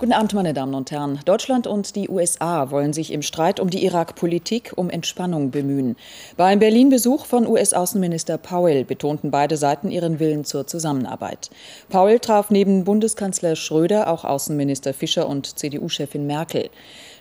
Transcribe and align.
Guten 0.00 0.12
Abend, 0.12 0.32
meine 0.32 0.54
Damen 0.54 0.74
und 0.74 0.92
Herren. 0.92 1.18
Deutschland 1.24 1.66
und 1.66 1.96
die 1.96 2.08
USA 2.08 2.70
wollen 2.70 2.92
sich 2.92 3.12
im 3.12 3.20
Streit 3.20 3.58
um 3.58 3.68
die 3.68 3.84
Irak-Politik 3.84 4.74
um 4.76 4.90
Entspannung 4.90 5.50
bemühen. 5.50 5.96
Beim 6.36 6.60
Berlin-Besuch 6.60 7.26
von 7.26 7.48
US-Außenminister 7.48 8.38
Powell 8.38 8.84
betonten 8.84 9.32
beide 9.32 9.56
Seiten 9.56 9.90
ihren 9.90 10.20
Willen 10.20 10.44
zur 10.44 10.68
Zusammenarbeit. 10.68 11.50
Powell 11.88 12.20
traf 12.20 12.50
neben 12.50 12.84
Bundeskanzler 12.84 13.56
Schröder 13.56 14.08
auch 14.08 14.24
Außenminister 14.24 14.94
Fischer 14.94 15.28
und 15.28 15.58
CDU-Chefin 15.58 16.28
Merkel. 16.28 16.70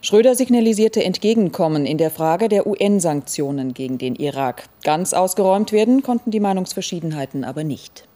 Schröder 0.02 0.36
signalisierte 0.36 1.04
Entgegenkommen 1.04 1.88
in 1.88 1.98
der 1.98 2.12
Frage 2.12 2.48
der 2.48 2.68
UN-Sanktionen 2.68 3.74
gegen 3.74 3.98
den 3.98 4.14
Irak. 4.14 4.70
Ganz 4.84 5.16
ausgeräumt 5.16 5.72
werden 5.72 6.04
konnten 6.04 6.30
die 6.30 6.40
Meinungsverschiedenheiten 6.40 7.44
aber 7.44 7.64
nicht. 7.64 8.07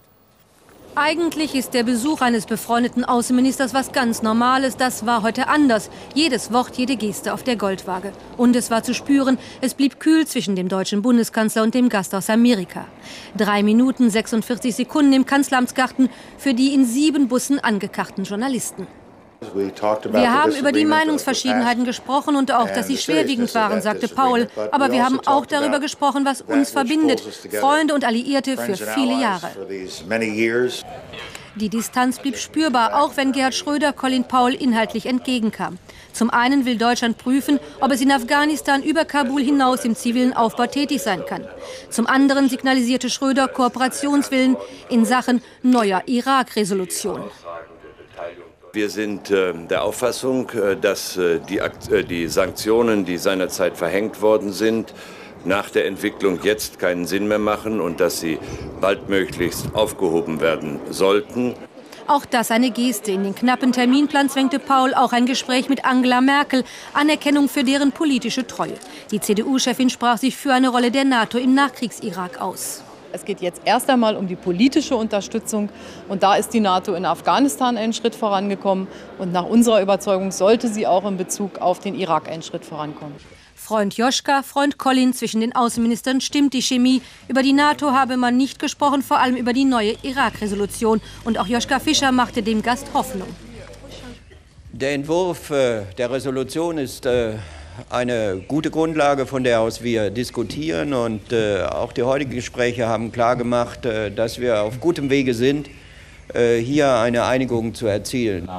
Eigentlich 0.93 1.55
ist 1.55 1.73
der 1.73 1.83
Besuch 1.83 2.19
eines 2.19 2.45
befreundeten 2.45 3.05
Außenministers 3.05 3.73
was 3.73 3.93
ganz 3.93 4.23
Normales. 4.23 4.75
Das 4.75 5.05
war 5.05 5.23
heute 5.23 5.47
anders. 5.47 5.89
Jedes 6.13 6.51
Wort, 6.51 6.77
jede 6.77 6.97
Geste 6.97 7.33
auf 7.33 7.43
der 7.43 7.55
Goldwaage. 7.55 8.11
Und 8.35 8.57
es 8.57 8.69
war 8.69 8.83
zu 8.83 8.93
spüren, 8.93 9.37
es 9.61 9.73
blieb 9.73 10.01
kühl 10.01 10.27
zwischen 10.27 10.57
dem 10.57 10.67
deutschen 10.67 11.01
Bundeskanzler 11.01 11.63
und 11.63 11.73
dem 11.75 11.87
Gast 11.87 12.13
aus 12.13 12.29
Amerika. 12.29 12.87
Drei 13.37 13.63
Minuten 13.63 14.09
46 14.09 14.75
Sekunden 14.75 15.13
im 15.13 15.25
Kanzleramtsgarten 15.25 16.09
für 16.37 16.53
die 16.53 16.73
in 16.73 16.83
sieben 16.83 17.29
Bussen 17.29 17.59
angekarrten 17.59 18.25
Journalisten. 18.25 18.85
Wir 20.11 20.33
haben 20.33 20.51
über 20.55 20.71
die 20.71 20.85
Meinungsverschiedenheiten 20.85 21.83
gesprochen 21.83 22.35
und 22.35 22.53
auch, 22.53 22.69
dass 22.69 22.87
sie 22.87 22.97
schwerwiegend 22.97 23.53
waren, 23.55 23.81
sagte 23.81 24.07
Paul. 24.07 24.47
Aber 24.71 24.91
wir 24.91 25.03
also 25.03 25.15
haben 25.15 25.19
auch 25.25 25.47
darüber 25.47 25.79
gesprochen, 25.79 26.25
was 26.25 26.41
uns 26.41 26.69
verbindet, 26.69 27.21
Freunde 27.59 27.95
und 27.95 28.05
Alliierte 28.05 28.55
für 28.55 28.77
viele 28.77 29.19
Jahre. 29.19 29.49
Die 31.55 31.69
Distanz 31.69 32.19
blieb 32.19 32.37
spürbar, 32.37 33.01
auch 33.01 33.17
wenn 33.17 33.33
Gerhard 33.33 33.55
Schröder 33.55 33.91
Colin 33.91 34.23
Paul 34.23 34.53
inhaltlich 34.53 35.05
entgegenkam. 35.05 35.79
Zum 36.13 36.29
einen 36.29 36.65
will 36.65 36.77
Deutschland 36.77 37.17
prüfen, 37.17 37.59
ob 37.81 37.91
es 37.91 37.99
in 37.99 38.11
Afghanistan 38.11 38.83
über 38.83 39.05
Kabul 39.05 39.41
hinaus 39.41 39.83
im 39.83 39.95
zivilen 39.95 40.33
Aufbau 40.33 40.67
tätig 40.67 41.01
sein 41.01 41.25
kann. 41.25 41.45
Zum 41.89 42.07
anderen 42.07 42.47
signalisierte 42.47 43.09
Schröder 43.09 43.47
Kooperationswillen 43.49 44.55
in 44.89 45.03
Sachen 45.03 45.41
neuer 45.61 46.03
Irak-Resolution. 46.05 47.23
Wir 48.73 48.89
sind 48.89 49.29
äh, 49.31 49.53
der 49.69 49.83
Auffassung, 49.83 50.49
äh, 50.51 50.77
dass 50.77 51.17
äh, 51.17 51.39
die, 51.39 51.59
die 52.05 52.27
Sanktionen, 52.27 53.03
die 53.03 53.17
seinerzeit 53.17 53.75
verhängt 53.75 54.21
worden 54.21 54.53
sind, 54.53 54.93
nach 55.43 55.69
der 55.69 55.87
Entwicklung 55.87 56.39
jetzt 56.43 56.79
keinen 56.79 57.05
Sinn 57.05 57.27
mehr 57.27 57.39
machen 57.39 57.81
und 57.81 57.99
dass 57.99 58.21
sie 58.21 58.39
baldmöglichst 58.79 59.75
aufgehoben 59.75 60.39
werden 60.39 60.79
sollten. 60.89 61.55
Auch 62.07 62.25
das 62.25 62.49
eine 62.49 62.71
Geste. 62.71 63.11
In 63.11 63.23
den 63.23 63.35
knappen 63.35 63.73
Terminplan 63.73 64.29
zwängte 64.29 64.59
Paul 64.59 64.93
auch 64.93 65.11
ein 65.11 65.25
Gespräch 65.25 65.67
mit 65.67 65.83
Angela 65.83 66.21
Merkel, 66.21 66.63
Anerkennung 66.93 67.49
für 67.49 67.65
deren 67.65 67.91
politische 67.91 68.47
Treue. 68.47 68.75
Die 69.11 69.19
CDU-Chefin 69.19 69.89
sprach 69.89 70.17
sich 70.17 70.37
für 70.37 70.53
eine 70.53 70.69
Rolle 70.69 70.91
der 70.91 71.03
NATO 71.03 71.37
im 71.37 71.53
Nachkriegs-Irak 71.55 72.39
aus. 72.39 72.83
Es 73.13 73.25
geht 73.25 73.41
jetzt 73.41 73.61
erst 73.65 73.89
einmal 73.89 74.15
um 74.15 74.27
die 74.27 74.35
politische 74.35 74.95
Unterstützung. 74.95 75.69
Und 76.07 76.23
da 76.23 76.35
ist 76.35 76.53
die 76.53 76.59
NATO 76.59 76.93
in 76.93 77.05
Afghanistan 77.05 77.77
einen 77.77 77.93
Schritt 77.93 78.15
vorangekommen. 78.15 78.87
Und 79.17 79.31
nach 79.31 79.45
unserer 79.45 79.81
Überzeugung 79.81 80.31
sollte 80.31 80.67
sie 80.67 80.87
auch 80.87 81.05
in 81.05 81.17
Bezug 81.17 81.59
auf 81.59 81.79
den 81.79 81.95
Irak 81.95 82.29
einen 82.29 82.43
Schritt 82.43 82.65
vorankommen. 82.65 83.15
Freund 83.55 83.95
Joschka, 83.95 84.41
Freund 84.43 84.77
Colin, 84.77 85.13
zwischen 85.13 85.39
den 85.39 85.55
Außenministern 85.55 86.19
stimmt 86.19 86.53
die 86.53 86.61
Chemie. 86.61 87.01
Über 87.27 87.43
die 87.43 87.53
NATO 87.53 87.91
habe 87.91 88.17
man 88.17 88.35
nicht 88.35 88.59
gesprochen, 88.59 89.01
vor 89.01 89.19
allem 89.19 89.35
über 89.35 89.53
die 89.53 89.65
neue 89.65 89.95
Irak-Resolution. 90.01 90.99
Und 91.23 91.37
auch 91.37 91.47
Joschka 91.47 91.79
Fischer 91.79 92.11
machte 92.11 92.41
dem 92.41 92.63
Gast 92.63 92.87
Hoffnung. 92.93 93.27
Der 94.73 94.93
Entwurf 94.93 95.51
äh, 95.51 95.83
der 95.97 96.09
Resolution 96.11 96.77
ist 96.79 97.05
äh, 97.05 97.35
eine 97.89 98.41
gute 98.47 98.71
Grundlage, 98.71 99.25
von 99.25 99.43
der 99.43 99.61
aus 99.61 99.81
wir 99.81 100.09
diskutieren. 100.09 100.93
Und 100.93 101.31
äh, 101.31 101.63
auch 101.63 101.91
die 101.91 102.03
heutigen 102.03 102.31
Gespräche 102.31 102.87
haben 102.87 103.11
klargemacht, 103.11 103.85
äh, 103.85 104.11
dass 104.11 104.39
wir 104.39 104.61
auf 104.61 104.79
gutem 104.79 105.09
Wege 105.09 105.33
sind, 105.33 105.69
äh, 106.33 106.59
hier 106.59 106.95
eine 106.95 107.25
Einigung 107.25 107.73
zu 107.73 107.87
erzielen. 107.87 108.49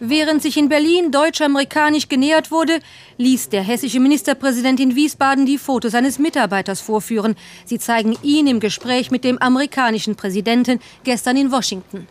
Während 0.00 0.42
sich 0.42 0.56
in 0.56 0.68
Berlin 0.68 1.10
deutsch-amerikanisch 1.10 2.08
genähert 2.08 2.50
wurde, 2.50 2.78
ließ 3.16 3.48
der 3.48 3.62
hessische 3.62 4.00
Ministerpräsident 4.00 4.78
in 4.80 4.94
Wiesbaden 4.94 5.44
die 5.46 5.58
Fotos 5.58 5.92
seines 5.92 6.18
Mitarbeiters 6.18 6.80
vorführen. 6.80 7.34
Sie 7.64 7.78
zeigen 7.78 8.16
ihn 8.22 8.46
im 8.46 8.60
Gespräch 8.60 9.10
mit 9.10 9.24
dem 9.24 9.38
amerikanischen 9.38 10.14
Präsidenten 10.14 10.80
gestern 11.04 11.36
in 11.36 11.50
Washington. 11.50 12.06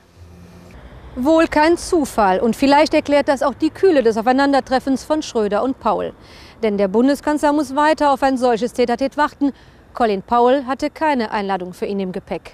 Wohl 1.19 1.47
kein 1.47 1.78
Zufall 1.78 2.39
und 2.39 2.55
vielleicht 2.55 2.94
erklärt 2.94 3.28
das 3.28 3.41
auch 3.41 3.55
die 3.55 3.72
Kühle 3.72 4.03
des 4.03 4.17
Aufeinandertreffens 4.17 5.03
von 5.03 5.23
Schröder 5.23 5.63
und 5.63 5.79
Paul. 5.79 6.13
Denn 6.61 6.78
der 6.78 6.88
Bundeskanzler 6.88 7.53
muss 7.53 7.75
weiter 7.75 8.11
auf 8.13 8.22
ein 8.22 8.38
solches 8.38 8.73
Tätertät 8.73 9.17
warten. 9.17 9.51
Colin 9.95 10.22
Powell 10.22 10.66
hatte 10.66 10.91
keine 10.91 11.31
Einladung 11.31 11.73
für 11.73 11.88
ihn 11.88 12.00
im 12.00 12.11
Gepäck. 12.11 12.53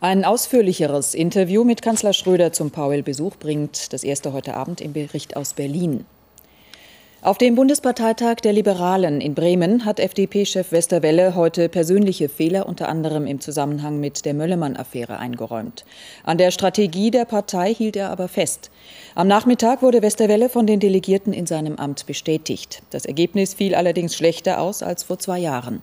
Ein 0.00 0.26
ausführlicheres 0.26 1.14
Interview 1.14 1.64
mit 1.64 1.80
Kanzler 1.80 2.12
Schröder 2.12 2.52
zum 2.52 2.70
Powell-Besuch 2.70 3.36
bringt 3.36 3.94
das 3.94 4.04
erste 4.04 4.34
heute 4.34 4.54
Abend 4.54 4.82
im 4.82 4.92
Bericht 4.92 5.38
aus 5.38 5.54
Berlin. 5.54 6.04
Auf 7.24 7.38
dem 7.38 7.54
Bundesparteitag 7.54 8.42
der 8.42 8.52
Liberalen 8.52 9.22
in 9.22 9.34
Bremen 9.34 9.86
hat 9.86 9.98
FDP-Chef 9.98 10.72
Westerwelle 10.72 11.34
heute 11.34 11.70
persönliche 11.70 12.28
Fehler 12.28 12.68
unter 12.68 12.86
anderem 12.90 13.26
im 13.26 13.40
Zusammenhang 13.40 13.98
mit 13.98 14.26
der 14.26 14.34
Möllemann-Affäre 14.34 15.18
eingeräumt. 15.18 15.86
An 16.24 16.36
der 16.36 16.50
Strategie 16.50 17.10
der 17.10 17.24
Partei 17.24 17.72
hielt 17.72 17.96
er 17.96 18.10
aber 18.10 18.28
fest. 18.28 18.70
Am 19.14 19.26
Nachmittag 19.26 19.80
wurde 19.80 20.02
Westerwelle 20.02 20.50
von 20.50 20.66
den 20.66 20.80
Delegierten 20.80 21.32
in 21.32 21.46
seinem 21.46 21.76
Amt 21.76 22.04
bestätigt. 22.04 22.82
Das 22.90 23.06
Ergebnis 23.06 23.54
fiel 23.54 23.74
allerdings 23.74 24.14
schlechter 24.14 24.60
aus 24.60 24.82
als 24.82 25.02
vor 25.02 25.18
zwei 25.18 25.38
Jahren. 25.38 25.80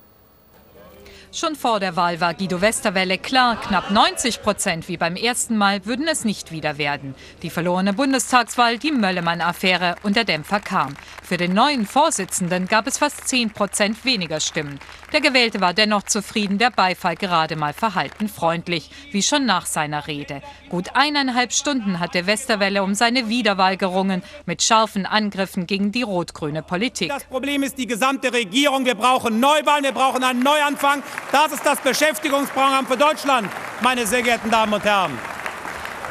Schon 1.34 1.56
vor 1.56 1.80
der 1.80 1.96
Wahl 1.96 2.20
war 2.20 2.34
Guido 2.34 2.60
Westerwelle 2.60 3.18
klar, 3.18 3.56
knapp 3.56 3.90
90 3.90 4.42
Prozent 4.42 4.90
wie 4.90 4.98
beim 4.98 5.16
ersten 5.16 5.58
Mal 5.58 5.86
würden 5.86 6.10
es 6.10 6.26
nicht 6.26 6.52
wieder 6.52 6.78
werden. 6.78 7.16
Die 7.42 7.50
verlorene 7.50 7.94
Bundestagswahl, 7.94 8.78
die 8.78 8.92
Möllemann-Affäre 8.92 9.96
und 10.04 10.18
der 10.18 10.26
Dämpfer 10.26 10.60
kam. 10.60 10.94
Für 11.24 11.38
den 11.38 11.54
neuen 11.54 11.86
Vorsitzenden 11.86 12.68
gab 12.68 12.86
es 12.86 12.98
fast 12.98 13.30
10 13.30 13.52
Prozent 13.52 14.04
weniger 14.04 14.42
Stimmen. 14.42 14.78
Der 15.14 15.20
Gewählte 15.20 15.60
war 15.60 15.74
dennoch 15.74 16.04
zufrieden, 16.04 16.58
der 16.58 16.70
Beifall 16.70 17.16
gerade 17.16 17.58
mal 17.58 17.74
verhalten 17.74 18.30
freundlich, 18.30 18.90
wie 19.12 19.22
schon 19.22 19.46
nach 19.46 19.66
seiner 19.66 20.08
Rede. 20.08 20.42
Gut 20.70 20.96
eineinhalb 20.96 21.52
Stunden 21.52 22.00
hatte 22.00 22.28
Westerwelle 22.28 22.82
um 22.82 22.94
seine 22.96 23.28
Wiederwahl 23.28 23.76
gerungen, 23.76 24.24
mit 24.46 24.64
scharfen 24.64 25.06
Angriffen 25.06 25.68
gegen 25.68 25.92
die 25.92 26.04
rot-grüne 26.04 26.64
Politik. 26.64 27.10
Das 27.10 27.26
Problem 27.26 27.62
ist 27.64 27.78
die 27.78 27.88
gesamte 27.88 28.32
Regierung. 28.32 28.86
Wir 28.86 28.96
brauchen 28.96 29.42
Neuwahlen, 29.42 29.84
wir 29.84 29.92
brauchen 29.92 30.24
einen 30.24 30.44
Neuanfang. 30.44 31.04
Das 31.32 31.52
ist 31.52 31.66
das 31.66 31.82
Beschäftigungsprogramm 31.82 32.88
für 32.88 32.98
Deutschland, 32.98 33.50
meine 33.82 34.08
sehr 34.08 34.22
geehrten 34.22 34.50
Damen 34.50 34.74
und 34.74 34.84
Herren. 34.84 35.18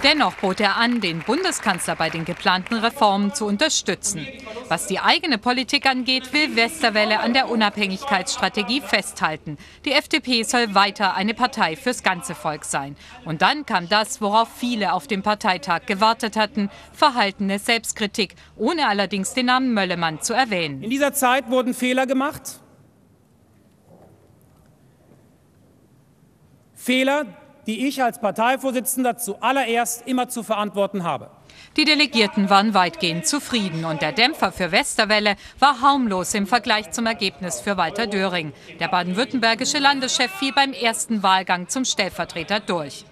Dennoch 0.02 0.34
bot 0.36 0.60
er 0.60 0.76
an, 0.76 1.02
den 1.02 1.20
Bundeskanzler 1.20 1.94
bei 1.94 2.08
den 2.08 2.24
geplanten 2.24 2.74
Reformen 2.74 3.34
zu 3.34 3.44
unterstützen. 3.44 4.26
Was 4.68 4.86
die 4.86 4.98
eigene 4.98 5.36
Politik 5.36 5.84
angeht, 5.84 6.32
will 6.32 6.56
Westerwelle 6.56 7.20
an 7.20 7.34
der 7.34 7.50
Unabhängigkeitsstrategie 7.50 8.80
festhalten. 8.80 9.58
Die 9.84 9.92
FDP 9.92 10.42
soll 10.44 10.74
weiter 10.74 11.16
eine 11.16 11.34
Partei 11.34 11.76
fürs 11.76 12.02
ganze 12.02 12.34
Volk 12.34 12.64
sein. 12.64 12.96
Und 13.26 13.42
dann 13.42 13.66
kam 13.66 13.90
das, 13.90 14.22
worauf 14.22 14.48
viele 14.56 14.94
auf 14.94 15.06
dem 15.06 15.22
Parteitag 15.22 15.84
gewartet 15.84 16.34
hatten, 16.36 16.70
verhaltene 16.94 17.58
Selbstkritik, 17.58 18.36
ohne 18.56 18.88
allerdings 18.88 19.34
den 19.34 19.46
Namen 19.46 19.74
Möllemann 19.74 20.22
zu 20.22 20.32
erwähnen. 20.32 20.82
In 20.82 20.88
dieser 20.88 21.12
Zeit 21.12 21.50
wurden 21.50 21.74
Fehler 21.74 22.06
gemacht. 22.06 22.60
Fehler, 26.74 27.26
die 27.70 27.86
ich 27.86 28.02
als 28.02 28.20
Parteivorsitzender 28.20 29.16
zuallererst 29.16 30.04
immer 30.08 30.28
zu 30.28 30.42
verantworten 30.42 31.04
habe. 31.04 31.30
Die 31.76 31.84
Delegierten 31.84 32.50
waren 32.50 32.74
weitgehend 32.74 33.28
zufrieden 33.28 33.84
und 33.84 34.02
der 34.02 34.10
Dämpfer 34.10 34.50
für 34.50 34.72
Westerwelle 34.72 35.36
war 35.60 35.80
harmlos 35.80 36.34
im 36.34 36.48
Vergleich 36.48 36.90
zum 36.90 37.06
Ergebnis 37.06 37.60
für 37.60 37.76
Walter 37.76 38.08
Döring. 38.08 38.52
Der 38.80 38.88
baden-württembergische 38.88 39.78
Landeschef 39.78 40.32
fiel 40.32 40.52
beim 40.52 40.72
ersten 40.72 41.22
Wahlgang 41.22 41.68
zum 41.68 41.84
Stellvertreter 41.84 42.58
durch. 42.58 43.04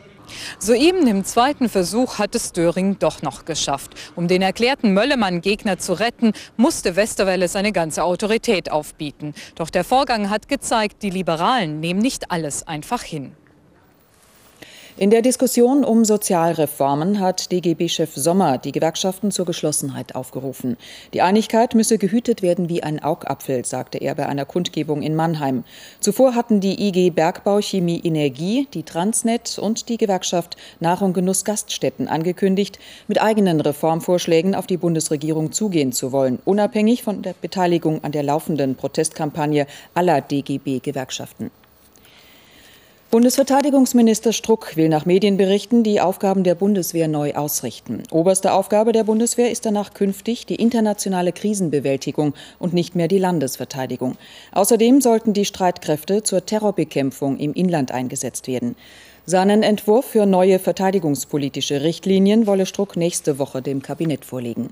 Soeben 0.59 1.07
im 1.07 1.25
zweiten 1.25 1.69
Versuch 1.69 2.19
hat 2.19 2.35
es 2.35 2.51
Döring 2.51 2.99
doch 2.99 3.23
noch 3.23 3.45
geschafft. 3.45 3.93
Um 4.17 4.27
den 4.27 4.43
erklärten 4.43 4.93
Möllemann-Gegner 4.93 5.79
zu 5.79 5.93
retten, 5.93 6.33
musste 6.57 6.97
Westerwelle 6.97 7.47
seine 7.47 7.71
ganze 7.71 8.03
Autorität 8.03 8.73
aufbieten. 8.73 9.35
Doch 9.55 9.71
der 9.71 9.85
Vorgang 9.85 10.31
hat 10.31 10.49
gezeigt, 10.49 11.05
die 11.05 11.11
Liberalen 11.11 11.79
nehmen 11.79 12.01
nicht 12.01 12.33
alles 12.33 12.67
einfach 12.67 13.05
hin. 13.05 13.37
In 15.01 15.11
der 15.11 15.23
Diskussion 15.23 15.85
um 15.85 16.05
Sozialreformen 16.05 17.21
hat 17.21 17.53
DGB-Chef 17.53 18.17
Sommer 18.17 18.59
die 18.59 18.73
Gewerkschaften 18.73 19.31
zur 19.31 19.47
Geschlossenheit 19.47 20.17
aufgerufen. 20.17 20.77
Die 21.15 21.23
Einigkeit 21.23 21.77
müsse 21.77 21.99
gehütet 21.99 22.43
werden 22.43 22.69
wie 22.69 22.83
ein 22.83 23.01
Augapfel, 23.01 23.65
sagte 23.65 23.99
er 23.99 24.17
bei 24.17 24.27
einer 24.27 24.45
Kundgebung 24.45 25.03
in 25.03 25.15
Mannheim. 25.15 25.63
Zuvor 26.01 26.35
hatten 26.35 26.59
die 26.59 26.89
IG 26.89 27.11
Bergbau, 27.11 27.61
Chemie, 27.61 28.01
Energie, 28.03 28.67
die 28.75 28.83
Transnet 28.83 29.57
und 29.61 29.89
die 29.89 29.99
Gewerkschaft 29.99 30.57
Nahrung, 30.81 31.13
Genuss, 31.13 31.45
Gaststätten 31.45 32.09
angekündigt, 32.09 32.81
mit 33.07 33.23
eigenen 33.23 33.61
Reformvorschlägen 33.61 34.57
auf 34.57 34.67
die 34.67 34.79
Bundesregierung 34.79 35.53
zugehen 35.53 35.93
zu 35.93 36.11
wollen, 36.11 36.41
unabhängig 36.45 37.05
von 37.05 37.23
der 37.23 37.37
Beteiligung 37.41 38.03
an 38.03 38.11
der 38.11 38.25
laufenden 38.25 38.75
Protestkampagne 38.75 39.69
aller 39.95 40.21
DGB-Gewerkschaften. 40.23 41.53
Bundesverteidigungsminister 43.11 44.35
Struck 44.35 44.77
will 44.77 44.91
nach 44.91 45.07
Medienberichten 45.07 45.83
die 45.83 45.99
Aufgaben 45.99 46.45
der 46.45 46.55
Bundeswehr 46.55 47.09
neu 47.09 47.33
ausrichten. 47.33 48.03
Oberste 48.11 48.53
Aufgabe 48.53 48.93
der 48.93 49.05
Bundeswehr 49.05 49.51
ist 49.51 49.65
danach 49.65 49.95
künftig 49.95 50.45
die 50.45 50.57
internationale 50.57 51.33
Krisenbewältigung 51.33 52.35
und 52.59 52.75
nicht 52.75 52.97
mehr 52.97 53.09
die 53.09 53.17
Landesverteidigung. 53.17 54.19
Außerdem 54.53 55.01
sollten 55.01 55.33
die 55.33 55.47
Streitkräfte 55.47 56.23
zur 56.23 56.45
Terrorbekämpfung 56.45 57.39
im 57.39 57.55
Inland 57.55 57.93
eingesetzt 57.93 58.47
werden. 58.47 58.77
Seinen 59.25 59.63
Entwurf 59.63 60.05
für 60.05 60.27
neue 60.27 60.59
verteidigungspolitische 60.59 61.81
Richtlinien 61.81 62.47
wolle 62.47 62.67
Struck 62.67 62.95
nächste 62.95 63.39
Woche 63.39 63.63
dem 63.63 63.81
Kabinett 63.81 64.27
vorlegen. 64.27 64.69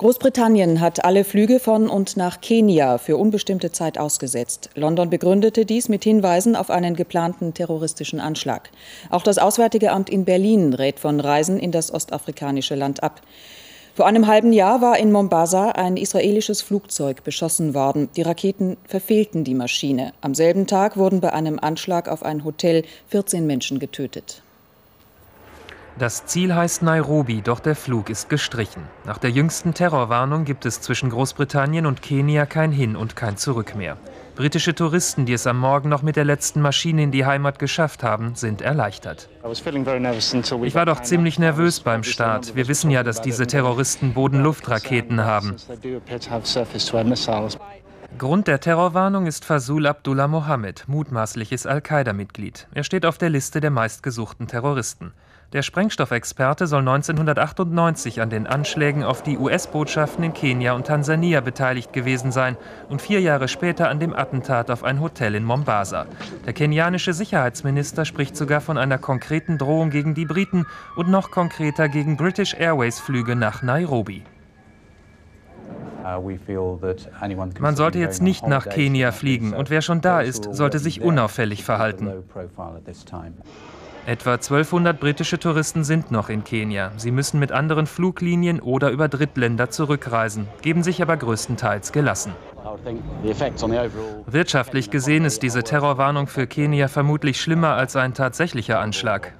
Großbritannien 0.00 0.80
hat 0.80 1.04
alle 1.04 1.24
Flüge 1.24 1.60
von 1.60 1.86
und 1.86 2.16
nach 2.16 2.40
Kenia 2.40 2.96
für 2.96 3.18
unbestimmte 3.18 3.70
Zeit 3.70 3.98
ausgesetzt. 3.98 4.70
London 4.74 5.10
begründete 5.10 5.66
dies 5.66 5.90
mit 5.90 6.04
Hinweisen 6.04 6.56
auf 6.56 6.70
einen 6.70 6.96
geplanten 6.96 7.52
terroristischen 7.52 8.18
Anschlag. 8.18 8.70
Auch 9.10 9.22
das 9.22 9.36
Auswärtige 9.36 9.92
Amt 9.92 10.08
in 10.08 10.24
Berlin 10.24 10.72
rät 10.72 10.98
von 11.00 11.20
Reisen 11.20 11.58
in 11.58 11.70
das 11.70 11.92
ostafrikanische 11.92 12.76
Land 12.76 13.02
ab. 13.02 13.20
Vor 13.94 14.06
einem 14.06 14.26
halben 14.26 14.54
Jahr 14.54 14.80
war 14.80 14.98
in 14.98 15.12
Mombasa 15.12 15.72
ein 15.72 15.98
israelisches 15.98 16.62
Flugzeug 16.62 17.22
beschossen 17.22 17.74
worden. 17.74 18.08
Die 18.16 18.22
Raketen 18.22 18.78
verfehlten 18.86 19.44
die 19.44 19.54
Maschine. 19.54 20.14
Am 20.22 20.34
selben 20.34 20.66
Tag 20.66 20.96
wurden 20.96 21.20
bei 21.20 21.34
einem 21.34 21.58
Anschlag 21.58 22.08
auf 22.08 22.22
ein 22.22 22.42
Hotel 22.44 22.84
14 23.08 23.46
Menschen 23.46 23.78
getötet. 23.78 24.40
Das 26.00 26.24
Ziel 26.24 26.54
heißt 26.54 26.82
Nairobi, 26.82 27.42
doch 27.42 27.60
der 27.60 27.76
Flug 27.76 28.08
ist 28.08 28.30
gestrichen. 28.30 28.84
Nach 29.04 29.18
der 29.18 29.28
jüngsten 29.28 29.74
Terrorwarnung 29.74 30.46
gibt 30.46 30.64
es 30.64 30.80
zwischen 30.80 31.10
Großbritannien 31.10 31.84
und 31.84 32.00
Kenia 32.00 32.46
kein 32.46 32.72
Hin 32.72 32.96
und 32.96 33.16
kein 33.16 33.36
Zurück 33.36 33.74
mehr. 33.76 33.98
Britische 34.34 34.74
Touristen, 34.74 35.26
die 35.26 35.34
es 35.34 35.46
am 35.46 35.58
Morgen 35.58 35.90
noch 35.90 36.00
mit 36.00 36.16
der 36.16 36.24
letzten 36.24 36.62
Maschine 36.62 37.02
in 37.02 37.10
die 37.10 37.26
Heimat 37.26 37.58
geschafft 37.58 38.02
haben, 38.02 38.34
sind 38.34 38.62
erleichtert. 38.62 39.28
Ich 39.44 40.74
war 40.74 40.86
doch 40.86 41.02
ziemlich 41.02 41.38
nervös 41.38 41.80
beim 41.80 42.02
Start. 42.02 42.56
Wir 42.56 42.66
wissen 42.66 42.90
ja, 42.90 43.02
dass 43.02 43.20
diese 43.20 43.46
Terroristen 43.46 44.14
Boden-Luft-Raketen 44.14 45.22
haben. 45.22 45.56
Grund 48.16 48.48
der 48.48 48.60
Terrorwarnung 48.60 49.26
ist 49.26 49.44
Fasul 49.44 49.86
Abdullah 49.86 50.28
Mohammed, 50.28 50.84
mutmaßliches 50.88 51.66
Al-Qaida-Mitglied. 51.66 52.68
Er 52.72 52.84
steht 52.84 53.04
auf 53.04 53.18
der 53.18 53.28
Liste 53.28 53.60
der 53.60 53.70
meistgesuchten 53.70 54.46
Terroristen. 54.46 55.12
Der 55.52 55.62
Sprengstoffexperte 55.62 56.68
soll 56.68 56.82
1998 56.82 58.20
an 58.20 58.30
den 58.30 58.46
Anschlägen 58.46 59.02
auf 59.02 59.24
die 59.24 59.36
US-Botschaften 59.36 60.22
in 60.22 60.32
Kenia 60.32 60.74
und 60.74 60.86
Tansania 60.86 61.40
beteiligt 61.40 61.92
gewesen 61.92 62.30
sein 62.30 62.56
und 62.88 63.02
vier 63.02 63.20
Jahre 63.20 63.48
später 63.48 63.88
an 63.88 63.98
dem 63.98 64.14
Attentat 64.14 64.70
auf 64.70 64.84
ein 64.84 65.00
Hotel 65.00 65.34
in 65.34 65.42
Mombasa. 65.42 66.06
Der 66.46 66.52
kenianische 66.52 67.12
Sicherheitsminister 67.12 68.04
spricht 68.04 68.36
sogar 68.36 68.60
von 68.60 68.78
einer 68.78 68.98
konkreten 68.98 69.58
Drohung 69.58 69.90
gegen 69.90 70.14
die 70.14 70.24
Briten 70.24 70.66
und 70.94 71.08
noch 71.08 71.32
konkreter 71.32 71.88
gegen 71.88 72.16
British 72.16 72.54
Airways 72.54 73.00
Flüge 73.00 73.34
nach 73.34 73.60
Nairobi. 73.64 74.22
Man 77.58 77.76
sollte 77.76 77.98
jetzt 77.98 78.22
nicht 78.22 78.46
nach 78.46 78.68
Kenia 78.68 79.10
fliegen 79.10 79.52
und 79.52 79.68
wer 79.68 79.82
schon 79.82 80.00
da 80.00 80.20
ist, 80.20 80.54
sollte 80.54 80.78
sich 80.78 81.02
unauffällig 81.02 81.64
verhalten. 81.64 82.12
Etwa 84.06 84.32
1200 84.32 84.98
britische 84.98 85.38
Touristen 85.38 85.84
sind 85.84 86.10
noch 86.10 86.30
in 86.30 86.42
Kenia. 86.42 86.90
Sie 86.96 87.10
müssen 87.10 87.38
mit 87.38 87.52
anderen 87.52 87.86
Fluglinien 87.86 88.60
oder 88.60 88.90
über 88.90 89.08
Drittländer 89.08 89.70
zurückreisen, 89.70 90.48
geben 90.62 90.82
sich 90.82 91.02
aber 91.02 91.16
größtenteils 91.16 91.92
gelassen. 91.92 92.32
Wirtschaftlich 94.26 94.90
gesehen 94.90 95.24
ist 95.24 95.42
diese 95.42 95.62
Terrorwarnung 95.62 96.26
für 96.28 96.46
Kenia 96.46 96.88
vermutlich 96.88 97.40
schlimmer 97.40 97.74
als 97.74 97.94
ein 97.94 98.14
tatsächlicher 98.14 98.80
Anschlag. 98.80 99.34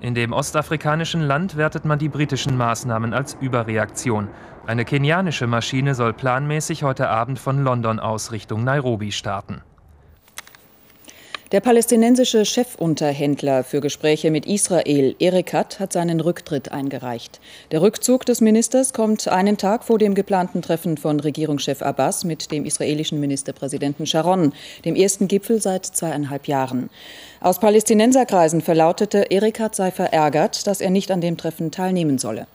In 0.00 0.14
dem 0.14 0.32
ostafrikanischen 0.32 1.22
Land 1.22 1.56
wertet 1.56 1.84
man 1.84 1.98
die 1.98 2.08
britischen 2.08 2.56
Maßnahmen 2.56 3.14
als 3.14 3.38
Überreaktion. 3.40 4.28
Eine 4.66 4.84
kenianische 4.84 5.46
Maschine 5.46 5.94
soll 5.94 6.12
planmäßig 6.12 6.82
heute 6.82 7.08
Abend 7.08 7.38
von 7.38 7.62
London 7.62 8.00
aus 8.00 8.32
Richtung 8.32 8.64
Nairobi 8.64 9.12
starten. 9.12 9.62
Der 11.54 11.60
palästinensische 11.60 12.42
Chefunterhändler 12.42 13.62
für 13.62 13.80
Gespräche 13.80 14.32
mit 14.32 14.44
Israel, 14.44 15.14
Erekat, 15.20 15.78
hat 15.78 15.92
seinen 15.92 16.18
Rücktritt 16.18 16.72
eingereicht. 16.72 17.38
Der 17.70 17.80
Rückzug 17.80 18.26
des 18.26 18.40
Ministers 18.40 18.92
kommt 18.92 19.28
einen 19.28 19.56
Tag 19.56 19.84
vor 19.84 20.00
dem 20.00 20.16
geplanten 20.16 20.62
Treffen 20.62 20.96
von 20.96 21.20
Regierungschef 21.20 21.80
Abbas 21.80 22.24
mit 22.24 22.50
dem 22.50 22.64
israelischen 22.64 23.20
Ministerpräsidenten 23.20 24.04
Sharon, 24.04 24.52
dem 24.84 24.96
ersten 24.96 25.28
Gipfel 25.28 25.62
seit 25.62 25.86
zweieinhalb 25.86 26.48
Jahren. 26.48 26.90
Aus 27.40 27.60
Palästinenserkreisen 27.60 28.60
verlautete, 28.60 29.30
Erekat 29.30 29.76
sei 29.76 29.92
verärgert, 29.92 30.66
dass 30.66 30.80
er 30.80 30.90
nicht 30.90 31.12
an 31.12 31.20
dem 31.20 31.36
Treffen 31.36 31.70
teilnehmen 31.70 32.18
solle. 32.18 32.48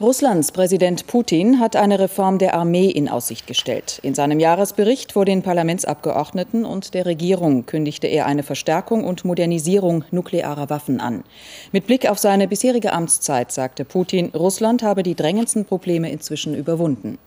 Russlands 0.00 0.50
Präsident 0.50 1.06
Putin 1.06 1.60
hat 1.60 1.76
eine 1.76 1.98
Reform 1.98 2.38
der 2.38 2.54
Armee 2.54 2.90
in 2.90 3.08
Aussicht 3.08 3.46
gestellt. 3.46 4.00
In 4.02 4.14
seinem 4.14 4.40
Jahresbericht 4.40 5.12
vor 5.12 5.24
den 5.24 5.42
Parlamentsabgeordneten 5.42 6.64
und 6.64 6.94
der 6.94 7.06
Regierung 7.06 7.66
kündigte 7.66 8.08
er 8.08 8.26
eine 8.26 8.42
Verstärkung 8.42 9.04
und 9.04 9.24
Modernisierung 9.24 10.04
nuklearer 10.10 10.70
Waffen 10.70 11.00
an. 11.00 11.22
Mit 11.70 11.86
Blick 11.86 12.08
auf 12.08 12.18
seine 12.18 12.48
bisherige 12.48 12.92
Amtszeit 12.92 13.52
sagte 13.52 13.84
Putin, 13.84 14.30
Russland 14.34 14.82
habe 14.82 15.04
die 15.04 15.14
drängendsten 15.14 15.66
Probleme 15.66 16.10
inzwischen 16.10 16.56
überwunden. 16.56 17.18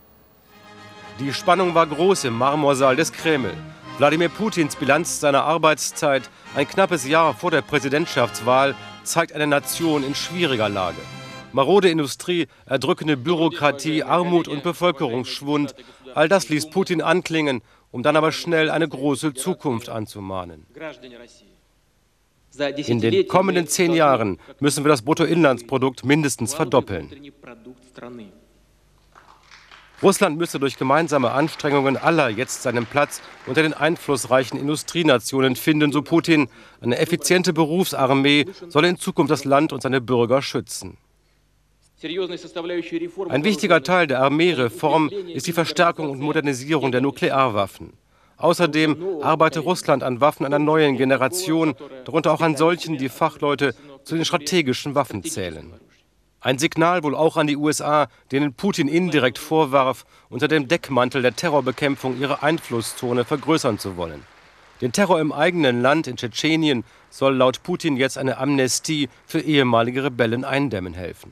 Die 1.22 1.32
Spannung 1.32 1.76
war 1.76 1.88
groß 1.88 2.26
im 2.26 2.38
Marmorsaal 2.38 2.98
des 2.98 3.14
Kreml. 3.14 3.54
Wladimir 4.00 4.28
Putins 4.28 4.76
Bilanz 4.76 5.22
seiner 5.22 5.46
Arbeitszeit, 5.46 6.24
ein 6.58 6.68
knappes 6.68 7.08
Jahr 7.08 7.34
vor 7.34 7.52
der 7.52 7.62
Präsidentschaftswahl, 7.62 8.76
zeigt 9.06 9.32
eine 9.32 9.48
Nation 9.48 10.04
in 10.04 10.14
schwieriger 10.14 10.68
Lage. 10.68 11.00
Marode 11.56 11.90
Industrie, 11.90 12.48
erdrückende 12.66 13.16
Bürokratie, 13.16 14.04
Armut 14.04 14.50
und 14.50 14.62
Bevölkerungsschwund, 14.62 15.74
all 16.14 16.28
das 16.28 16.50
ließ 16.50 16.70
Putin 16.70 17.02
anklingen, 17.02 17.62
um 17.92 18.04
dann 18.04 18.18
aber 18.18 18.34
schnell 18.34 18.70
eine 18.70 18.90
große 18.90 19.34
Zukunft 19.34 19.88
anzumahnen. 19.88 20.66
In 22.88 23.00
den 23.00 23.28
kommenden 23.30 23.68
zehn 23.68 23.94
Jahren 23.94 24.38
müssen 24.60 24.84
wir 24.84 24.90
das 24.90 25.04
Bruttoinlandsprodukt 25.04 26.04
mindestens 26.04 26.54
verdoppeln. 26.54 27.10
Russland 30.04 30.38
müsse 30.38 30.60
durch 30.60 30.76
gemeinsame 30.76 31.32
Anstrengungen 31.32 31.96
aller 31.96 32.28
jetzt 32.28 32.64
seinen 32.64 32.86
Platz 32.86 33.22
unter 33.48 33.64
den 33.64 33.74
einflussreichen 33.74 34.60
Industrienationen 34.60 35.56
finden, 35.56 35.94
so 35.94 36.02
Putin. 36.02 36.50
Eine 36.82 36.98
effiziente 36.98 37.54
Berufsarmee 37.54 38.46
solle 38.68 38.90
in 38.90 38.98
Zukunft 38.98 39.32
das 39.32 39.46
Land 39.46 39.72
und 39.72 39.82
seine 39.82 40.02
Bürger 40.02 40.42
schützen. 40.42 40.98
Ein 42.04 43.44
wichtiger 43.46 43.82
Teil 43.82 44.08
der 44.08 44.22
Armeereform 44.22 45.10
ist 45.34 45.48
die 45.48 45.54
Verstärkung 45.54 46.10
und 46.10 46.20
Modernisierung 46.20 46.92
der 46.92 47.00
Nuklearwaffen. 47.00 47.94
Außerdem 48.38 49.22
arbeite 49.22 49.62
Russland 49.62 50.04
an 50.04 50.20
Waffen 50.20 50.46
einer 50.46 50.60
neuen 50.60 50.98
Generation, 50.98 51.74
darunter 52.04 52.34
auch 52.34 52.42
an 52.42 52.58
solchen, 52.58 52.98
die 52.98 53.08
Fachleute 53.08 53.74
zu 54.04 54.16
den 54.16 54.26
strategischen 54.26 54.94
Waffen 54.94 55.24
zählen. 55.24 55.74
Ein 56.42 56.60
Signal 56.60 57.02
wohl 57.04 57.16
auch 57.16 57.38
an 57.38 57.48
die 57.48 57.56
USA, 57.56 58.08
denen 58.32 58.54
Putin 58.54 58.90
indirekt 58.90 59.38
vorwarf, 59.38 60.06
unter 60.30 60.50
dem 60.50 60.68
Deckmantel 60.68 61.22
der 61.22 61.36
Terrorbekämpfung 61.36 62.20
ihre 62.20 62.44
Einflusszone 62.44 63.24
vergrößern 63.24 63.80
zu 63.80 63.96
wollen. 63.96 64.22
Den 64.82 64.92
Terror 64.92 65.22
im 65.22 65.32
eigenen 65.32 65.82
Land 65.82 66.08
in 66.08 66.18
Tschetschenien 66.18 66.84
soll 67.10 67.36
laut 67.36 67.64
Putin 67.64 67.96
jetzt 67.96 68.18
eine 68.18 68.38
Amnestie 68.38 69.08
für 69.26 69.40
ehemalige 69.40 70.04
Rebellen 70.04 70.44
eindämmen 70.44 70.94
helfen. 70.94 71.32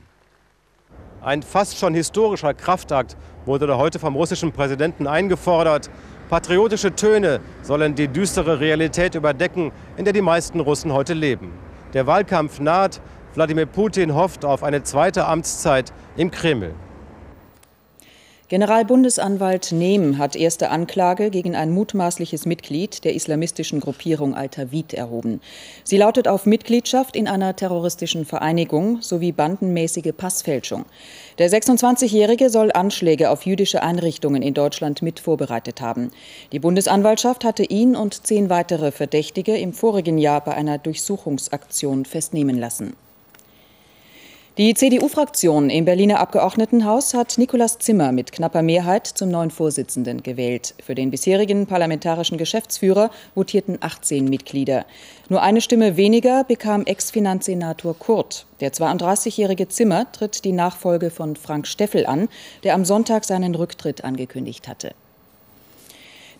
Ein 1.24 1.42
fast 1.42 1.78
schon 1.78 1.94
historischer 1.94 2.52
Kraftakt 2.52 3.16
wurde 3.46 3.66
da 3.66 3.78
heute 3.78 3.98
vom 3.98 4.14
russischen 4.14 4.52
Präsidenten 4.52 5.06
eingefordert. 5.06 5.88
Patriotische 6.28 6.94
Töne 6.94 7.40
sollen 7.62 7.94
die 7.94 8.08
düstere 8.08 8.60
Realität 8.60 9.14
überdecken, 9.14 9.72
in 9.96 10.04
der 10.04 10.12
die 10.12 10.20
meisten 10.20 10.60
Russen 10.60 10.92
heute 10.92 11.14
leben. 11.14 11.50
Der 11.94 12.06
Wahlkampf 12.06 12.60
naht. 12.60 13.00
Wladimir 13.32 13.64
Putin 13.64 14.14
hofft 14.14 14.44
auf 14.44 14.62
eine 14.62 14.82
zweite 14.82 15.26
Amtszeit 15.26 15.94
im 16.16 16.30
Kreml. 16.30 16.74
Generalbundesanwalt 18.54 19.72
Nehm 19.72 20.16
hat 20.16 20.36
erste 20.36 20.70
Anklage 20.70 21.30
gegen 21.30 21.56
ein 21.56 21.72
mutmaßliches 21.72 22.46
Mitglied 22.46 23.02
der 23.02 23.16
islamistischen 23.16 23.80
Gruppierung 23.80 24.36
Al-Tawid 24.36 24.94
erhoben. 24.94 25.40
Sie 25.82 25.96
lautet 25.96 26.28
auf 26.28 26.46
Mitgliedschaft 26.46 27.16
in 27.16 27.26
einer 27.26 27.56
terroristischen 27.56 28.24
Vereinigung 28.24 29.02
sowie 29.02 29.32
bandenmäßige 29.32 30.12
Passfälschung. 30.16 30.84
Der 31.38 31.50
26-Jährige 31.50 32.48
soll 32.48 32.70
Anschläge 32.70 33.30
auf 33.30 33.44
jüdische 33.44 33.82
Einrichtungen 33.82 34.42
in 34.42 34.54
Deutschland 34.54 35.02
mit 35.02 35.18
vorbereitet 35.18 35.80
haben. 35.80 36.12
Die 36.52 36.60
Bundesanwaltschaft 36.60 37.42
hatte 37.42 37.64
ihn 37.64 37.96
und 37.96 38.24
zehn 38.24 38.50
weitere 38.50 38.92
Verdächtige 38.92 39.56
im 39.56 39.72
vorigen 39.72 40.16
Jahr 40.16 40.44
bei 40.44 40.54
einer 40.54 40.78
Durchsuchungsaktion 40.78 42.04
festnehmen 42.04 42.56
lassen. 42.56 42.94
Die 44.56 44.72
CDU-Fraktion 44.72 45.68
im 45.68 45.84
Berliner 45.84 46.20
Abgeordnetenhaus 46.20 47.12
hat 47.12 47.38
Nikolaus 47.38 47.78
Zimmer 47.78 48.12
mit 48.12 48.30
knapper 48.30 48.62
Mehrheit 48.62 49.04
zum 49.04 49.28
neuen 49.28 49.50
Vorsitzenden 49.50 50.22
gewählt. 50.22 50.76
Für 50.80 50.94
den 50.94 51.10
bisherigen 51.10 51.66
parlamentarischen 51.66 52.38
Geschäftsführer 52.38 53.10
votierten 53.34 53.78
18 53.80 54.26
Mitglieder. 54.26 54.86
Nur 55.28 55.42
eine 55.42 55.60
Stimme 55.60 55.96
weniger 55.96 56.44
bekam 56.44 56.86
Ex-Finanzsenator 56.86 57.98
Kurt. 57.98 58.46
Der 58.60 58.72
32-jährige 58.72 59.66
Zimmer 59.66 60.06
tritt 60.12 60.44
die 60.44 60.52
Nachfolge 60.52 61.10
von 61.10 61.34
Frank 61.34 61.66
Steffel 61.66 62.06
an, 62.06 62.28
der 62.62 62.74
am 62.74 62.84
Sonntag 62.84 63.24
seinen 63.24 63.56
Rücktritt 63.56 64.04
angekündigt 64.04 64.68
hatte. 64.68 64.92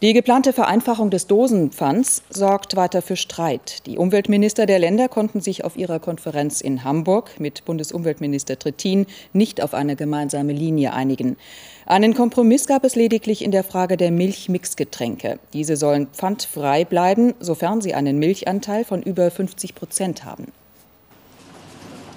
Die 0.05 0.13
geplante 0.13 0.53
Vereinfachung 0.53 1.09
des 1.09 1.29
Dosenpfands 1.29 2.25
sorgt 2.29 2.77
weiter 2.77 3.01
für 3.01 3.17
Streit. 3.17 3.87
Die 3.87 3.97
Umweltminister 3.97 4.67
der 4.67 4.79
Länder 4.79 5.09
konnten 5.09 5.41
sich 5.41 5.65
auf 5.65 5.79
ihrer 5.79 5.99
Konferenz 5.99 6.61
in 6.61 6.85
Hamburg 6.85 7.41
mit 7.41 7.65
Bundesumweltminister 7.65 8.59
Trittin 8.59 9.07
nicht 9.33 9.63
auf 9.63 9.73
eine 9.73 9.97
gemeinsame 9.97 10.53
Linie 10.53 10.93
einigen. 10.93 11.39
Einen 11.87 12.13
Kompromiss 12.13 12.67
gab 12.67 12.85
es 12.85 12.97
lediglich 12.97 13.43
in 13.43 13.51
der 13.51 13.65
Frage 13.65 13.97
der 13.97 14.11
Milchmixgetränke. 14.11 15.39
Diese 15.55 15.79
sollen 15.79 16.09
pfandfrei 16.09 16.85
bleiben, 16.85 17.33
sofern 17.41 17.81
sie 17.81 17.95
einen 17.95 18.19
Milchanteil 18.19 18.85
von 18.85 19.03
über 19.03 19.31
50 19.31 19.75
Prozent 19.75 20.27
haben. 20.27 20.49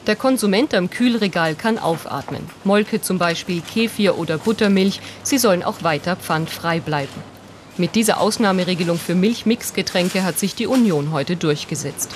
Der 0.08 0.18
Konsument 0.18 0.74
am 0.74 0.90
Kühlregal 0.90 1.56
kann 1.56 1.80
aufatmen. 1.80 2.50
Molke 2.66 3.00
zum 3.00 3.18
Beispiel, 3.18 3.62
Kefir 3.62 4.20
oder 4.20 4.40
Buttermilch, 4.40 5.00
sie 5.24 5.38
sollen 5.38 5.64
auch 5.64 5.84
weiter 5.84 6.18
pfandfrei 6.18 6.82
bleiben. 6.82 7.37
Mit 7.80 7.94
dieser 7.94 8.20
Ausnahmeregelung 8.20 8.98
für 8.98 9.14
Milchmixgetränke 9.14 10.24
hat 10.24 10.40
sich 10.40 10.56
die 10.56 10.66
Union 10.66 11.12
heute 11.12 11.36
durchgesetzt. 11.36 12.10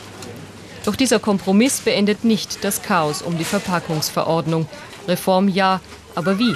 Doch 0.85 0.95
dieser 0.95 1.19
Kompromiss 1.19 1.81
beendet 1.81 2.23
nicht 2.23 2.63
das 2.63 2.81
Chaos 2.81 3.21
um 3.21 3.37
die 3.37 3.43
Verpackungsverordnung. 3.43 4.67
Reform 5.07 5.47
ja, 5.47 5.79
aber 6.15 6.39
wie? 6.39 6.55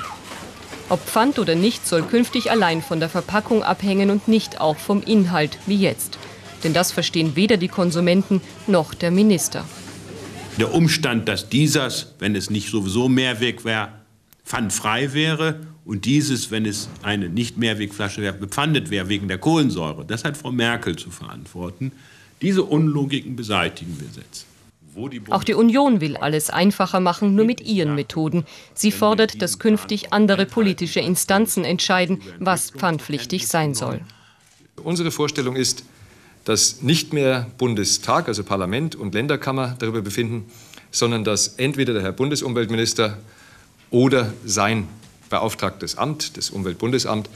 Ob 0.90 1.06
Pfand 1.06 1.38
oder 1.38 1.54
nicht 1.54 1.88
soll 1.88 2.02
künftig 2.02 2.50
allein 2.50 2.82
von 2.82 3.00
der 3.00 3.10
Verpackung 3.10 3.62
abhängen 3.62 4.10
und 4.10 4.28
nicht 4.28 4.60
auch 4.60 4.78
vom 4.78 5.04
Inhalt 5.04 5.60
wie 5.68 5.78
jetzt. 5.78 6.18
Denn 6.64 6.74
das 6.74 6.92
verstehen 6.92 7.36
weder 7.36 7.58
die 7.58 7.68
Konsumenten 7.68 8.42
noch 8.66 8.96
der 8.96 9.12
Minister. 9.12 9.66
Der 10.58 10.74
Umstand, 10.74 11.28
dass 11.28 11.50
dieses, 11.50 12.16
wenn 12.18 12.36
es 12.36 12.50
nicht 12.50 12.72
sowieso 12.72 13.08
Mehrweg 13.08 13.66
wäre, 13.66 13.90
pfandfrei 14.44 15.14
wäre 15.14 15.60
und 15.86 16.06
dieses, 16.06 16.50
wenn 16.50 16.65
es 16.65 16.89
eine 17.04 17.30
Nicht-Mehrwegflasche 17.30 18.22
wäre, 18.22 18.34
bepfandet 18.34 18.89
wäre 18.89 19.08
wegen 19.08 19.27
der 19.27 19.38
Kohlensäure, 19.38 20.04
das 20.04 20.24
hat 20.24 20.36
Frau 20.36 20.51
Merkel 20.51 20.96
zu 20.96 21.12
verantworten. 21.12 21.92
Diese 22.42 22.63
Unlogiken 22.63 23.36
beseitigen 23.36 23.96
wir 24.00 24.08
jetzt. 24.22 24.48
Auch 25.30 25.44
die 25.44 25.54
Union 25.54 26.00
will 26.00 26.15
alles 26.15 26.50
einfacher 26.50 27.01
machen, 27.01 27.36
nur 27.36 27.46
mit 27.46 27.62
ihren 27.62 27.96
Methoden. 27.96 28.46
Sie 28.74 28.92
fordert, 28.92 29.42
dass 29.42 29.60
künftig 29.60 30.13
andere 30.13 30.46
politische 30.46 31.01
Instanzen 31.01 31.65
entscheiden, 31.65 32.22
was 32.39 32.72
pfandpflichtig 32.72 33.48
sein 33.48 33.74
soll. 33.74 34.00
Unsere 34.82 35.12
Vorstellung 35.12 35.58
ist, 35.58 35.84
dass 36.46 36.82
nicht 36.82 37.12
mehr 37.12 37.51
Bundestag, 37.58 38.30
also 38.30 38.44
Parlament 38.44 38.96
und 38.96 39.13
Länderkammer 39.13 39.75
darüber 39.80 40.01
befinden, 40.01 40.46
sondern 40.92 41.25
dass 41.25 41.56
entweder 41.58 41.94
der 41.94 42.01
Herr 42.01 42.13
Bundesumweltminister 42.13 43.18
oder 43.89 44.34
sein 44.46 44.88
beauftragtes 45.29 45.98
Amt, 45.98 46.38
das 46.38 46.50
Umweltbundesamt, 46.50 47.29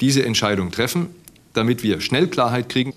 diese 0.00 0.24
Entscheidung 0.24 0.70
treffen, 0.70 1.08
damit 1.54 1.82
wir 1.82 2.00
schnell 2.00 2.28
Klarheit 2.28 2.68
kriegen. 2.68 2.94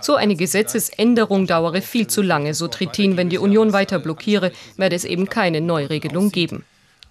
So 0.00 0.14
eine 0.14 0.36
Gesetzesänderung 0.36 1.46
dauere 1.46 1.82
viel 1.82 2.06
zu 2.06 2.22
lange, 2.22 2.54
so 2.54 2.68
Trittin. 2.68 3.16
Wenn 3.16 3.28
die 3.28 3.38
Union 3.38 3.72
weiter 3.72 3.98
blockiere, 3.98 4.52
werde 4.76 4.94
es 4.94 5.04
eben 5.04 5.28
keine 5.28 5.60
Neuregelung 5.60 6.30
geben. 6.30 6.64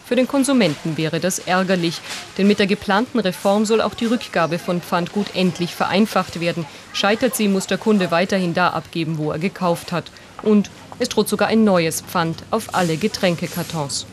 Für 0.05 0.15
den 0.15 0.27
Konsumenten 0.27 0.97
wäre 0.97 1.19
das 1.19 1.39
ärgerlich, 1.39 1.99
denn 2.37 2.47
mit 2.47 2.57
der 2.57 2.67
geplanten 2.67 3.19
Reform 3.19 3.65
soll 3.65 3.81
auch 3.81 3.93
die 3.93 4.05
Rückgabe 4.05 4.57
von 4.57 4.81
Pfandgut 4.81 5.35
endlich 5.35 5.75
vereinfacht 5.75 6.39
werden. 6.39 6.65
Scheitert 6.93 7.35
sie, 7.35 7.47
muss 7.47 7.67
der 7.67 7.77
Kunde 7.77 8.09
weiterhin 8.11 8.53
da 8.53 8.69
abgeben, 8.69 9.17
wo 9.17 9.31
er 9.31 9.39
gekauft 9.39 9.91
hat. 9.91 10.05
Und 10.41 10.71
es 10.99 11.09
droht 11.09 11.29
sogar 11.29 11.49
ein 11.49 11.63
neues 11.63 12.01
Pfand 12.01 12.43
auf 12.49 12.73
alle 12.73 12.97
Getränkekartons. 12.97 14.07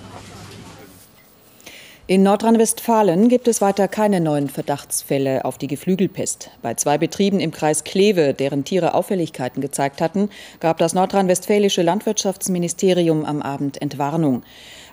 In 2.09 2.23
Nordrhein-Westfalen 2.23 3.29
gibt 3.29 3.49
es 3.49 3.61
weiter 3.61 3.89
keine 3.89 4.21
neuen 4.21 4.49
Verdachtsfälle 4.49 5.45
auf 5.45 5.59
die 5.59 5.67
Geflügelpest. 5.67 6.51
Bei 6.63 6.75
zwei 6.75 6.99
Betrieben 6.99 7.41
im 7.41 7.51
Kreis 7.51 7.83
Kleve, 7.83 8.33
deren 8.33 8.63
Tiere 8.63 8.95
Auffälligkeiten 8.95 9.61
gezeigt 9.61 10.01
hatten, 10.01 10.31
gab 10.61 10.79
das 10.79 10.95
nordrhein-westfälische 10.95 11.83
Landwirtschaftsministerium 11.83 13.25
am 13.25 13.43
Abend 13.43 13.83
Entwarnung. 13.83 14.45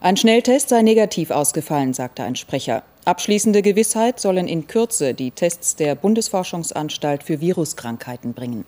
Ein 0.01 0.17
Schnelltest 0.17 0.69
sei 0.69 0.81
negativ 0.81 1.29
ausgefallen, 1.29 1.93
sagte 1.93 2.23
ein 2.23 2.35
Sprecher. 2.35 2.81
Abschließende 3.05 3.61
Gewissheit 3.61 4.19
sollen 4.19 4.47
in 4.47 4.65
Kürze 4.65 5.13
die 5.13 5.29
Tests 5.29 5.75
der 5.75 5.93
Bundesforschungsanstalt 5.93 7.21
für 7.21 7.39
Viruskrankheiten 7.39 8.33
bringen. 8.33 8.65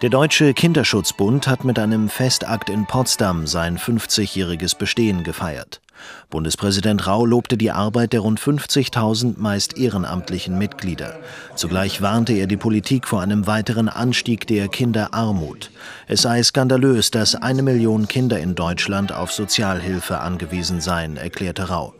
Der 0.00 0.10
Deutsche 0.10 0.54
Kinderschutzbund 0.54 1.48
hat 1.48 1.64
mit 1.64 1.80
einem 1.80 2.08
Festakt 2.08 2.70
in 2.70 2.86
Potsdam 2.86 3.48
sein 3.48 3.78
50-jähriges 3.78 4.76
Bestehen 4.76 5.24
gefeiert. 5.24 5.80
Bundespräsident 6.30 7.06
Rau 7.06 7.26
lobte 7.26 7.56
die 7.56 7.70
Arbeit 7.70 8.12
der 8.12 8.20
rund 8.20 8.40
50.000 8.40 9.34
meist 9.36 9.76
ehrenamtlichen 9.76 10.56
Mitglieder. 10.58 11.18
Zugleich 11.54 12.02
warnte 12.02 12.32
er 12.32 12.46
die 12.46 12.56
Politik 12.56 13.06
vor 13.06 13.20
einem 13.20 13.46
weiteren 13.46 13.88
Anstieg 13.88 14.46
der 14.46 14.68
Kinderarmut. 14.68 15.70
Es 16.06 16.22
sei 16.22 16.42
skandalös, 16.42 17.10
dass 17.10 17.34
eine 17.34 17.62
Million 17.62 18.08
Kinder 18.08 18.38
in 18.38 18.54
Deutschland 18.54 19.12
auf 19.12 19.32
Sozialhilfe 19.32 20.20
angewiesen 20.20 20.80
seien, 20.80 21.16
erklärte 21.16 21.68
Rau. 21.68 21.94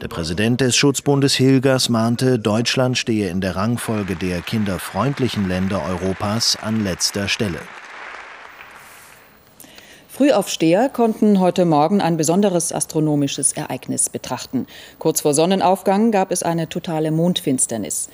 Der 0.00 0.08
Präsident 0.08 0.60
des 0.60 0.74
Schutzbundes 0.76 1.34
Hilgers 1.34 1.88
mahnte, 1.88 2.38
Deutschland 2.38 2.98
stehe 2.98 3.28
in 3.28 3.40
der 3.40 3.56
Rangfolge 3.56 4.16
der 4.16 4.40
kinderfreundlichen 4.40 5.48
Länder 5.48 5.82
Europas 5.84 6.58
an 6.60 6.82
letzter 6.82 7.28
Stelle. 7.28 7.60
Frühaufsteher 10.14 10.90
konnten 10.90 11.40
heute 11.40 11.64
Morgen 11.64 12.02
ein 12.02 12.18
besonderes 12.18 12.70
astronomisches 12.70 13.54
Ereignis 13.54 14.10
betrachten. 14.10 14.66
Kurz 14.98 15.22
vor 15.22 15.32
Sonnenaufgang 15.32 16.10
gab 16.10 16.32
es 16.32 16.42
eine 16.42 16.68
totale 16.68 17.10
Mondfinsternis. 17.10 18.10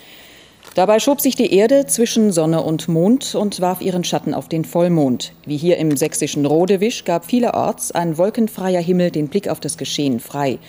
Dabei 0.76 1.00
schob 1.00 1.20
sich 1.20 1.34
die 1.34 1.52
Erde 1.52 1.86
zwischen 1.86 2.30
Sonne 2.30 2.62
und 2.62 2.86
Mond 2.86 3.34
und 3.34 3.60
warf 3.60 3.80
ihren 3.80 4.04
Schatten 4.04 4.32
auf 4.32 4.48
den 4.48 4.64
Vollmond. 4.64 5.32
Wie 5.44 5.56
hier 5.56 5.78
im 5.78 5.96
sächsischen 5.96 6.46
Rodewisch 6.46 7.04
gab 7.04 7.24
vielerorts 7.24 7.90
ein 7.90 8.16
wolkenfreier 8.16 8.80
Himmel 8.80 9.10
den 9.10 9.26
Blick 9.26 9.48
auf 9.48 9.58
das 9.58 9.76
Geschehen 9.76 10.20
frei. 10.20 10.60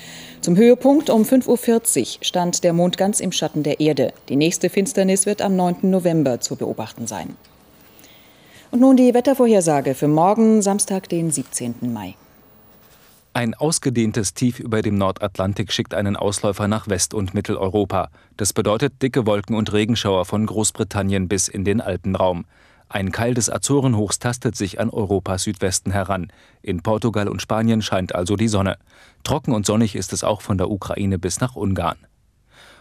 Zum 0.42 0.58
Höhepunkt 0.58 1.12
um 1.12 1.22
5.40 1.22 2.00
Uhr 2.00 2.24
stand 2.24 2.64
der 2.64 2.74
Mond 2.74 2.98
ganz 2.98 3.20
im 3.20 3.32
Schatten 3.32 3.62
der 3.62 3.80
Erde. 3.80 4.14
Die 4.30 4.36
nächste 4.36 4.72
Finsternis 4.72 5.28
wird 5.28 5.44
am 5.44 5.56
9. 5.56 5.92
November 5.92 6.40
zu 6.40 6.56
beobachten 6.56 7.06
sein. 7.06 7.36
Und 8.72 8.82
nun 8.82 8.98
die 8.98 9.16
Wettervorhersage 9.16 9.96
für 9.96 10.08
morgen, 10.08 10.62
Samstag, 10.62 11.10
den 11.10 11.32
17. 11.32 11.92
Mai. 11.92 12.16
Ein 13.34 13.56
ausgedehntes 13.56 14.36
Tief 14.36 14.60
über 14.60 14.84
dem 14.84 14.96
Nordatlantik 14.96 15.72
schickt 15.72 15.96
einen 15.96 16.16
Ausläufer 16.16 16.68
nach 16.68 16.88
West- 16.88 17.16
und 17.16 17.34
Mitteleuropa. 17.34 18.10
Das 18.38 18.54
bedeutet 18.54 19.02
dicke 19.02 19.26
Wolken 19.26 19.56
und 19.56 19.74
Regenschauer 19.74 20.26
von 20.26 20.46
Großbritannien 20.46 21.28
bis 21.28 21.48
in 21.48 21.66
den 21.66 21.82
Alpenraum. 21.82 22.46
Ein 22.90 23.12
Keil 23.12 23.34
des 23.34 23.50
Azorenhochs 23.50 24.20
tastet 24.20 24.56
sich 24.56 24.80
an 24.80 24.90
Europas 24.92 25.44
Südwesten 25.44 25.92
heran. 25.92 26.32
In 26.62 26.82
Portugal 26.82 27.28
und 27.28 27.42
Spanien 27.42 27.82
scheint 27.82 28.14
also 28.14 28.36
die 28.36 28.48
Sonne. 28.48 28.78
Trocken 29.24 29.54
und 29.54 29.66
sonnig 29.66 29.96
ist 29.96 30.14
es 30.14 30.24
auch 30.24 30.42
von 30.42 30.60
der 30.60 30.70
Ukraine 30.70 31.18
bis 31.18 31.40
nach 31.40 31.56
Ungarn. 31.56 31.98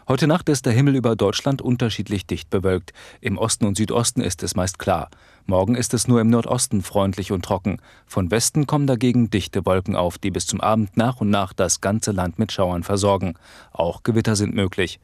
Heute 0.09 0.27
Nacht 0.27 0.49
ist 0.49 0.65
der 0.65 0.73
Himmel 0.73 0.97
über 0.97 1.17
Deutschland 1.17 1.61
unterschiedlich 1.61 2.27
dicht 2.27 2.49
bewölkt. 2.49 2.95
Im 3.21 3.37
Osten 3.37 3.67
und 3.67 3.77
Südosten 3.77 4.23
ist 4.23 4.43
es 4.43 4.57
meist 4.57 4.79
klar. 4.79 5.11
Morgen 5.51 5.77
ist 5.77 5.95
es 5.95 6.07
nur 6.07 6.21
im 6.21 6.29
Nordosten 6.29 6.83
freundlich 6.83 7.33
und 7.33 7.43
trocken. 7.43 7.81
Von 8.07 8.31
Westen 8.31 8.67
kommen 8.67 8.87
dagegen 8.87 9.31
dichte 9.31 9.65
Wolken 9.65 9.97
auf, 9.97 10.19
die 10.19 10.31
bis 10.31 10.47
zum 10.47 10.61
Abend 10.61 10.99
nach 10.99 11.23
und 11.23 11.31
nach 11.31 11.55
das 11.55 11.81
ganze 11.81 12.13
Land 12.13 12.39
mit 12.39 12.53
Schauern 12.53 12.83
versorgen. 12.83 13.33
Auch 13.73 14.03
Gewitter 14.03 14.37
sind 14.37 14.55
möglich. 14.55 15.01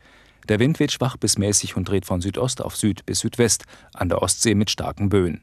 Der 0.50 0.58
Wind 0.58 0.80
weht 0.80 0.92
schwach 0.92 1.16
bis 1.16 1.38
mäßig 1.38 1.78
und 1.78 1.88
dreht 1.88 2.04
von 2.04 2.20
Südost 2.20 2.60
auf 2.60 2.76
Süd 2.76 3.06
bis 3.06 3.20
Südwest, 3.20 3.64
an 3.94 4.10
der 4.10 4.20
Ostsee 4.20 4.54
mit 4.54 4.68
starken 4.68 5.08
Böen. 5.08 5.40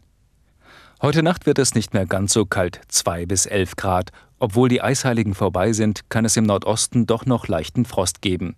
Heute 1.01 1.23
Nacht 1.23 1.47
wird 1.47 1.57
es 1.57 1.73
nicht 1.73 1.95
mehr 1.95 2.05
ganz 2.05 2.31
so 2.31 2.45
kalt, 2.45 2.79
2 2.87 3.25
bis 3.25 3.47
11 3.47 3.77
Grad. 3.77 4.11
Obwohl 4.37 4.69
die 4.69 4.83
Eisheiligen 4.83 5.33
vorbei 5.33 5.73
sind, 5.73 6.11
kann 6.11 6.25
es 6.25 6.37
im 6.37 6.43
Nordosten 6.43 7.07
doch 7.07 7.25
noch 7.25 7.47
leichten 7.47 7.85
Frost 7.85 8.21
geben. 8.21 8.55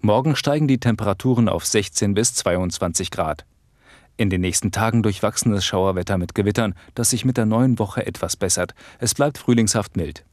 Morgen 0.00 0.34
steigen 0.34 0.66
die 0.66 0.80
Temperaturen 0.80 1.46
auf 1.46 1.66
16 1.66 2.14
bis 2.14 2.32
22 2.32 3.10
Grad. 3.10 3.44
In 4.18 4.30
den 4.30 4.40
nächsten 4.40 4.72
Tagen 4.72 5.04
durchwachsenes 5.04 5.64
Schauerwetter 5.64 6.18
mit 6.18 6.34
Gewittern, 6.34 6.74
das 6.96 7.10
sich 7.10 7.24
mit 7.24 7.36
der 7.36 7.46
neuen 7.46 7.78
Woche 7.78 8.04
etwas 8.04 8.36
bessert. 8.36 8.74
Es 8.98 9.14
bleibt 9.14 9.38
frühlingshaft 9.38 9.96
mild. 9.96 10.24